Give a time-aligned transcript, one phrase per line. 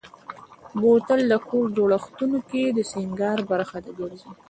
[0.79, 4.29] بوتل د کور جوړښتونو کې د سینګار برخه ګرځي.